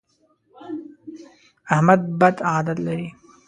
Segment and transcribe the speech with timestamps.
[1.73, 3.07] احمد بد عادت لري.